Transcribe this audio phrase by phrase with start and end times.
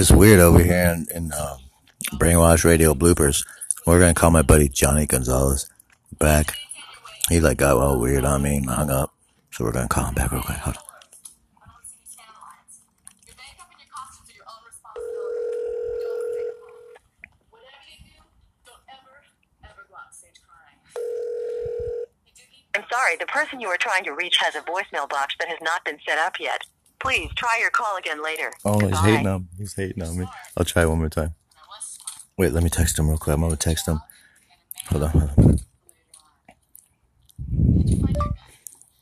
[0.00, 1.58] it's weird over here in, in uh,
[2.14, 3.46] Brainwash Radio bloopers.
[3.86, 5.68] We're gonna call my buddy Johnny Gonzalez
[6.18, 6.56] back.
[7.28, 9.12] He like got all weird on me and hung up.
[9.52, 10.56] So we're gonna call him back real quick.
[10.56, 10.82] Hold on.
[22.72, 25.58] I'm sorry, the person you are trying to reach has a voicemail box that has
[25.60, 26.62] not been set up yet.
[27.00, 28.52] Please try your call again later.
[28.64, 29.46] Oh, he's hating on me.
[29.58, 30.26] he's hating on me.
[30.56, 31.34] I'll try one more time.
[32.36, 33.34] Wait, let me text him real quick.
[33.34, 34.00] I'm gonna text him.
[34.88, 35.58] Hold on, hold on.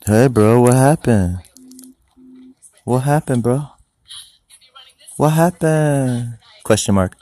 [0.07, 1.39] Hey bro, what happened?
[2.85, 3.67] What happened, bro?
[5.17, 6.39] What happened?
[6.65, 7.17] Question mark.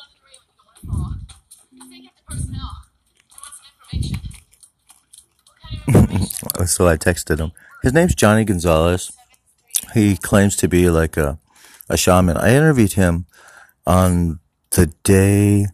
[6.66, 7.52] so I texted him.
[7.82, 9.12] His name's Johnny Gonzalez.
[9.94, 11.38] He claims to be like a,
[11.88, 12.36] a shaman.
[12.36, 13.26] I interviewed him
[13.86, 14.40] on
[14.70, 15.66] the day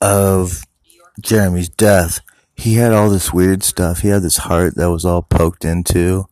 [0.00, 0.62] of
[1.20, 2.20] Jeremy's death.
[2.54, 4.00] He had all this weird stuff.
[4.00, 6.26] He had this heart that was all poked into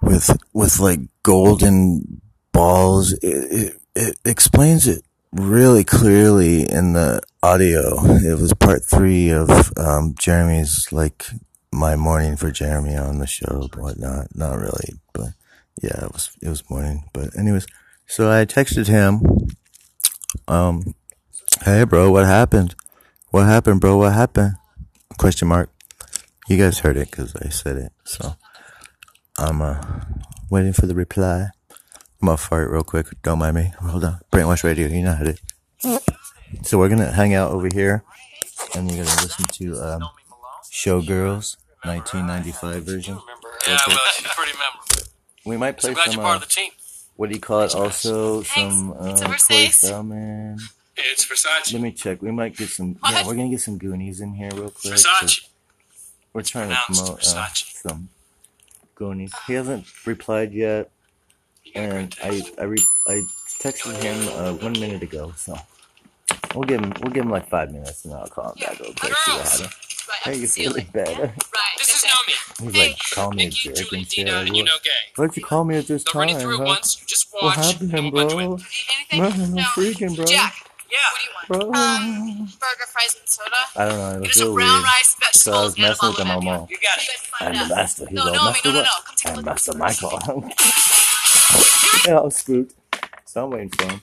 [0.00, 2.20] with, with like golden
[2.52, 3.12] balls.
[3.12, 8.04] It, it, it explains it really clearly in the audio.
[8.04, 11.26] It was part three of, um, Jeremy's like
[11.72, 14.28] my morning for Jeremy on the show, but whatnot.
[14.34, 15.30] Not really, but
[15.82, 17.08] yeah, it was, it was morning.
[17.12, 17.66] But anyways,
[18.06, 19.22] so I texted him,
[20.48, 20.94] um,
[21.64, 22.74] hey bro, what happened?
[23.30, 23.96] What happened, bro?
[23.96, 24.54] What happened?
[25.18, 25.70] Question mark.
[26.48, 27.92] You guys heard it because I said it.
[28.04, 28.34] So
[29.38, 29.80] I'm uh,
[30.50, 31.50] waiting for the reply.
[32.20, 33.06] I'm gonna fart real quick.
[33.22, 33.72] Don't mind me.
[33.80, 34.20] Hold on.
[34.32, 34.88] Brainwash Radio.
[34.88, 36.00] You know how to.
[36.64, 38.02] So we're gonna hang out over here,
[38.74, 40.02] and you're gonna listen to um,
[40.70, 43.18] Showgirls 1995 version.
[43.66, 45.10] Yeah, well, she's pretty memorable.
[45.44, 46.14] We might play I'm glad some.
[46.14, 46.70] you're part Uh, of the team.
[47.16, 47.74] what do you call it?
[47.74, 49.72] Also some uh, It's Chloe Versace.
[49.72, 50.58] Spellman.
[50.96, 51.72] It's Versace.
[51.72, 52.20] Let me check.
[52.22, 52.98] We might get some.
[53.10, 54.94] Yeah, we're gonna get some Goonies in here real quick.
[54.94, 55.46] Versace.
[56.32, 58.08] We're trying to promote uh, some
[58.94, 59.32] Goonies.
[59.46, 60.90] He hasn't replied yet,
[61.64, 62.42] You got a and I.
[62.58, 63.22] I re- I
[63.60, 65.32] texted him uh, one minute ago.
[65.36, 65.56] So
[66.54, 68.78] we'll give him we'll give him like five minutes, and then I'll call him back
[68.78, 69.14] real quick.
[69.16, 69.70] See what happened.
[70.26, 70.86] Right, Hey, up you the feeling ceiling.
[70.92, 71.34] better?
[71.54, 71.76] Right.
[71.78, 72.34] This is exactly.
[72.34, 72.64] Nomi.
[72.64, 74.26] He's like, call me a Nikki, jerk Julie, and shit.
[74.28, 74.90] Like, you know gay.
[75.16, 76.20] why'd you call me at this They're time?
[76.20, 76.64] running through it huh?
[76.66, 76.96] once.
[77.06, 78.38] Just What happened, and we'll bro?
[78.96, 79.18] Anything?
[79.20, 79.42] Nothing.
[79.42, 79.62] I'm No.
[79.64, 80.26] freaking, bro.
[80.26, 80.54] Jack,
[80.90, 80.98] Yeah.
[81.12, 81.48] what do you want?
[81.48, 81.72] Bro.
[81.72, 83.56] Um, burger, fries, and soda.
[83.76, 84.16] I don't know.
[84.16, 84.84] It was Just a real brown weird.
[84.84, 86.68] rice, So I was vegetables, and a messing with bottle him of all Evian.
[86.70, 87.10] You got it.
[87.40, 88.06] I'm the master.
[88.08, 88.84] He's No, all no, master no, no, what?
[88.84, 89.02] no.
[89.06, 89.44] Come take a I'm look.
[89.46, 90.20] Master Michael.
[92.06, 92.74] yeah, I'm spooked.
[93.26, 94.02] So I'm waiting for him.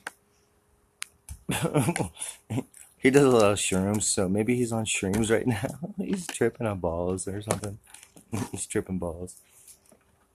[3.08, 5.94] He does a lot of shrooms, so maybe he's on shrooms right now.
[5.98, 7.80] he's tripping on balls or something.
[8.52, 9.36] he's tripping balls.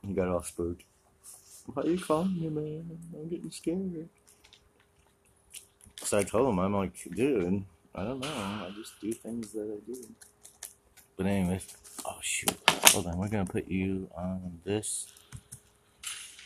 [0.07, 0.83] He got all spooked.
[1.67, 2.99] Why are you calling me, man?
[3.15, 4.09] I'm getting scared.
[5.99, 7.63] So I told him, I'm like, dude,
[7.95, 8.29] I don't know.
[8.29, 10.09] I just do things that I do.
[11.19, 11.67] But anyways,
[12.07, 12.57] oh shoot.
[12.93, 15.09] Hold on, we're gonna put you on this.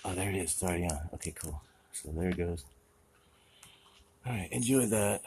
[0.05, 0.55] Oh, there it is.
[0.55, 1.09] It's already on.
[1.15, 1.63] Okay, cool.
[1.93, 2.65] So there it goes.
[4.27, 5.23] Alright, enjoy that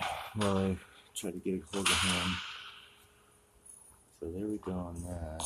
[1.19, 2.30] try to get a hold of him.
[4.19, 5.44] So there we go on that.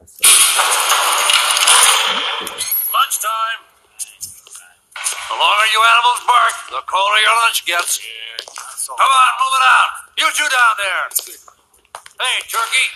[0.00, 0.16] That's
[2.88, 3.60] Lunchtime.
[5.28, 8.00] The longer you animals bark, the colder your lunch gets.
[8.88, 9.92] Come on, move it out.
[10.16, 11.04] You two down there.
[12.16, 12.88] Hey, turkey.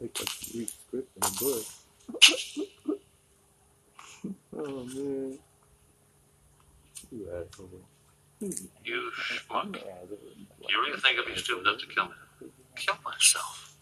[0.00, 1.66] like a sweet script in a book.
[4.66, 5.38] Oh man.
[7.10, 7.80] You asshole.
[8.84, 9.76] You schmuck.
[9.76, 12.12] You really think I'd be stupid enough to kill me?
[12.74, 13.76] Kill myself.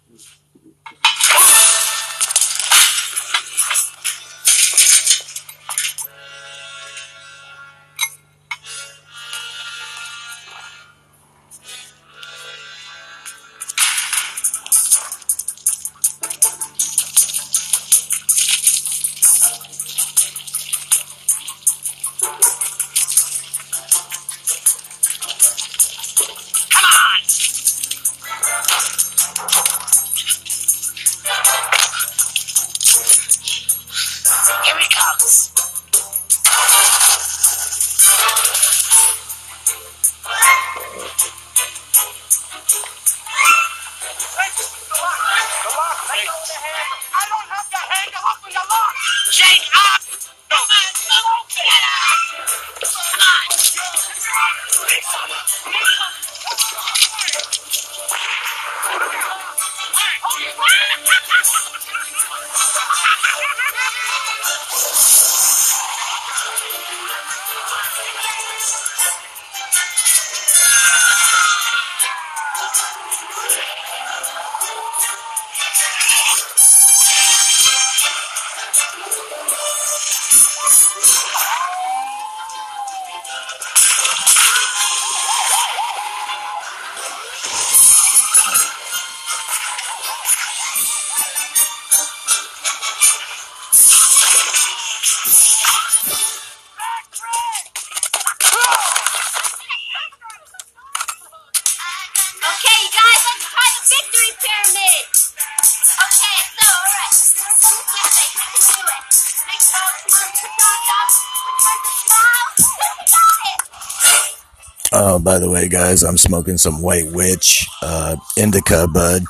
[114.96, 119.22] Oh, by the way, guys, I'm smoking some White Witch uh, Indica Bud.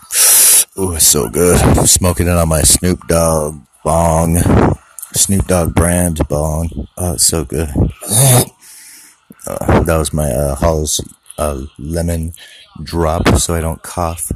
[0.78, 1.58] Ooh, it's so good.
[1.88, 4.36] Smoking it on my Snoop Dogg bong.
[5.14, 6.68] Snoop Dogg brand bong.
[6.98, 7.70] Oh, it's so good.
[9.46, 11.00] Uh, that was my uh, Hall's
[11.38, 12.32] uh, lemon
[12.82, 14.32] drop so I don't cough.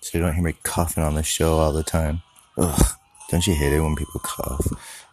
[0.00, 2.22] So you don't hear me coughing on the show all the time.
[2.56, 2.82] Ugh,
[3.30, 4.66] don't you hate it when people cough?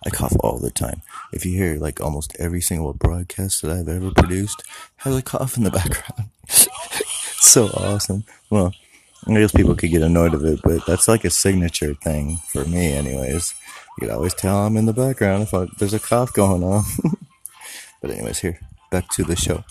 [0.06, 1.02] I cough all the time.
[1.34, 4.64] If you hear like almost every single broadcast that I've ever produced,
[4.98, 6.30] has a cough in the background.
[6.48, 8.24] so awesome.
[8.50, 8.74] Well,
[9.28, 12.64] I guess people could get annoyed of it, but that's like a signature thing for
[12.66, 13.56] me, anyways.
[13.98, 16.84] You could always tell I'm in the background if I, there's a cough going on.
[18.02, 18.60] but anyways, here
[18.92, 19.64] back to the show.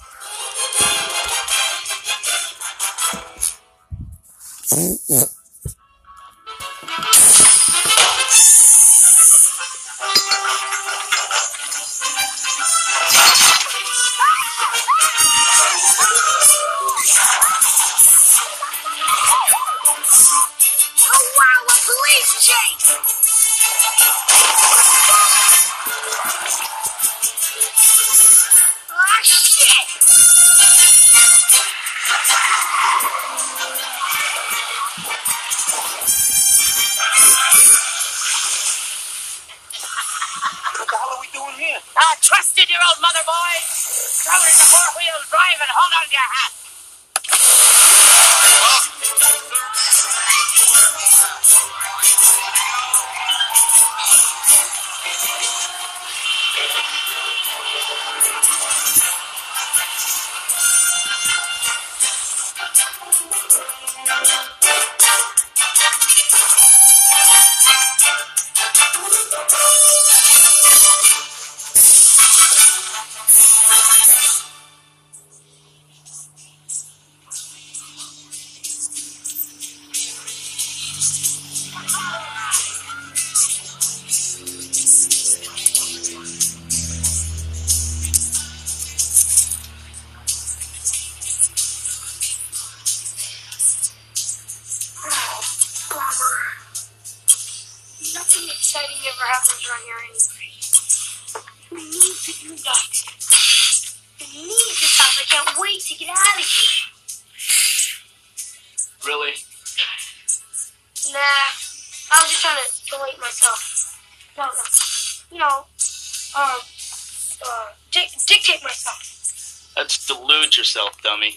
[120.64, 121.36] Yourself, dummy.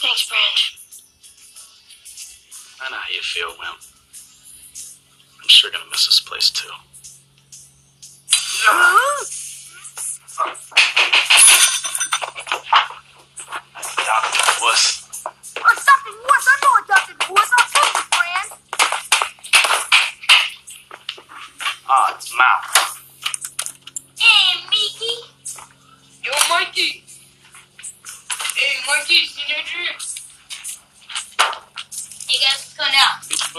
[0.00, 0.58] Thanks, Brand.
[2.80, 3.74] I know how you feel, man.
[5.42, 6.70] I'm sure gonna miss this place too.
[8.64, 9.37] What's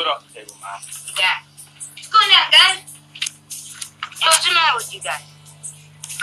[0.04, 1.12] the table, Mouth.
[1.20, 1.44] Yeah.
[1.94, 2.80] What's going down, guys?
[4.16, 5.24] Hey, what's the matter with you guys?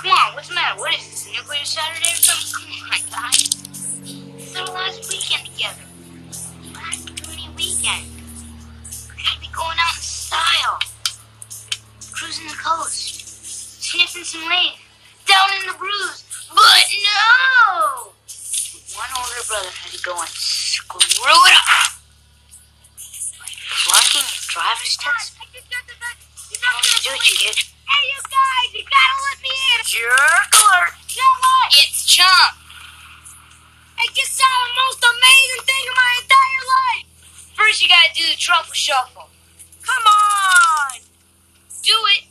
[0.00, 0.80] Come on, what's the matter?
[0.80, 2.56] What is this, Nuclear Saturday or something?
[2.56, 3.52] Come on, guys.
[4.40, 5.85] It's our last weekend together.
[6.73, 8.09] Last gloomy weekend.
[9.12, 10.78] We gotta be going out in style.
[12.12, 13.85] Cruising the coast.
[13.85, 14.73] Sniffing some rain.
[15.28, 16.25] Down in the brews.
[16.49, 18.12] But no!
[18.97, 21.96] One older brother had to go and screw it up.
[24.67, 26.59] Like flunking your driver's test.
[26.59, 27.55] How would you do it, you kid?
[27.87, 29.79] Hey, you guys, you gotta let me in.
[29.87, 30.95] Jerk alert.
[31.15, 31.71] Yeah, what?
[31.71, 32.51] It's Chunk.
[33.95, 37.07] I just saw the most amazing thing in my entire life.
[37.55, 39.31] First, you gotta do the truffle shuffle.
[39.87, 40.99] Come on.
[41.87, 42.25] Do it.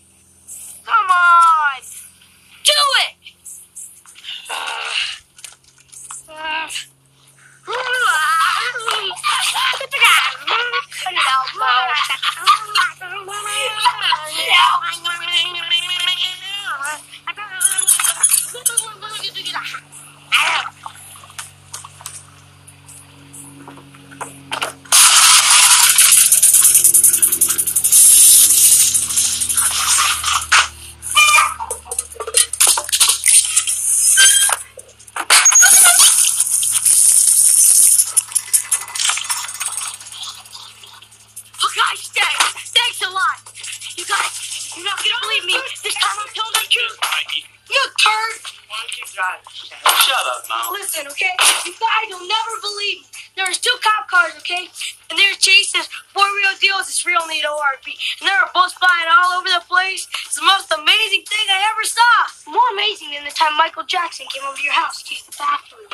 [56.55, 57.88] Four real deals, it's real neat ORP.
[58.21, 60.07] And they were both flying all over the place.
[60.25, 62.51] It's the most amazing thing I ever saw.
[62.51, 65.35] More amazing than the time Michael Jackson came over to your house to use the
[65.35, 65.91] bathroom.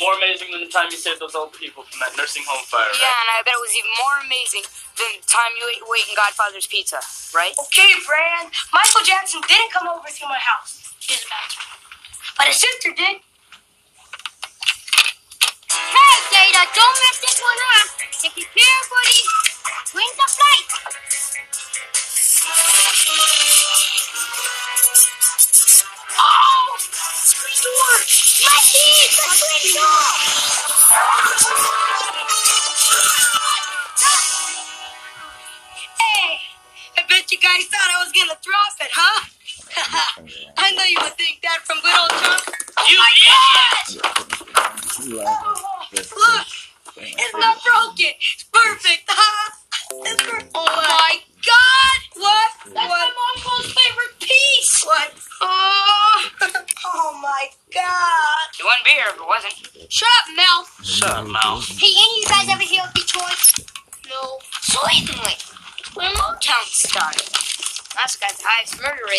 [0.00, 2.88] More amazing than the time you saved those old people from that nursing home fire.
[2.96, 4.64] Yeah, and I bet it was even more amazing
[4.98, 6.98] than the time you ate your weight Godfather's Pizza,
[7.36, 7.52] right?
[7.68, 8.50] Okay, Brand.
[8.72, 10.90] Michael Jackson didn't come over to my house.
[11.06, 11.70] Use the bathroom.
[12.34, 13.20] But his sister did.
[15.70, 17.88] Hey, Data, don't mess this one up.
[18.16, 18.48] Take it
[28.52, 29.26] Mikey, the
[31.38, 31.89] screen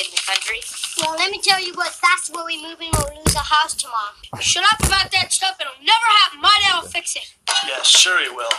[0.05, 0.60] in the country.
[1.00, 3.74] Well, let me tell you what, that's where we move in, we'll lose a house
[3.75, 4.13] tomorrow.
[4.39, 6.41] Shut up about that stuff, it'll never happen.
[6.41, 7.34] My dad will fix it.
[7.67, 8.51] Yeah, sure he will.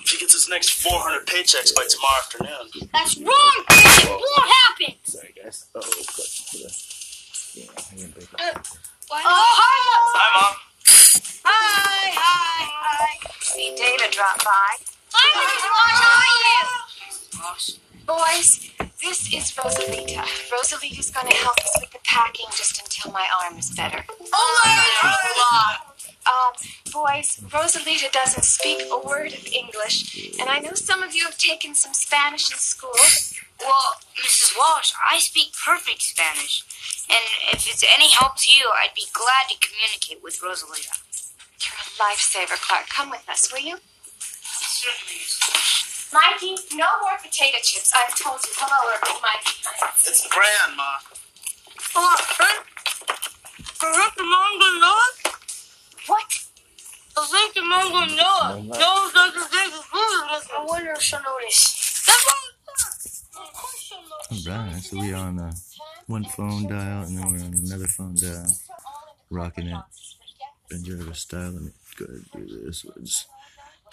[0.00, 2.88] If he gets his next 400 paychecks by tomorrow afternoon.
[2.92, 4.04] That's wrong, kid.
[4.04, 4.94] It won't happen.
[5.04, 5.66] Sorry, guys.
[5.74, 5.92] Uh, oh,
[9.08, 9.76] but Oh, hi,
[10.16, 10.54] Hi, Mom.
[11.44, 13.30] Hi, hi, hi.
[13.40, 14.76] See Data drop by.
[15.12, 15.64] Hi, Mrs.
[15.70, 16.40] Walsh, how are
[17.68, 17.78] you?
[18.06, 18.73] Boys,
[19.04, 20.24] this is Rosalita.
[20.50, 24.02] Rosalita's going to help us with the packing just until my arm is better.
[24.32, 25.76] Oh my God!
[26.24, 26.52] Um,
[26.90, 31.36] boys, Rosalita doesn't speak a word of English, and I know some of you have
[31.36, 32.96] taken some Spanish in school.
[33.60, 34.56] Well, Mrs.
[34.56, 36.64] Walsh, I speak perfect Spanish.
[37.10, 37.20] And
[37.52, 40.96] if it's any help to you, I'd be glad to communicate with Rosalita.
[41.60, 42.88] You're a lifesaver, Clark.
[42.88, 43.76] Come with us, will you?
[44.18, 45.93] Certainly.
[46.14, 47.90] Mikey, no more potato chips.
[47.90, 48.52] I've told you.
[48.54, 49.66] Come over, big Mikey.
[50.06, 51.02] It's Bran, Ma.
[51.96, 52.54] Oh, hey.
[53.82, 55.14] I think your mom gonna know it.
[56.06, 56.30] What?
[57.18, 58.78] I think your mom gonna know it.
[58.78, 60.54] No, doesn't think it's good.
[60.54, 62.04] I wonder if she'll notice.
[62.06, 63.48] That's what I thought.
[63.48, 64.46] Of course she'll notice.
[64.48, 65.52] Alright, so we are on uh,
[66.06, 68.46] one phone dial and then we're on another phone dial.
[69.30, 69.82] Rocking it.
[70.70, 71.50] Benjara style.
[71.50, 72.84] Let me go ahead and do this.
[72.84, 73.04] We'll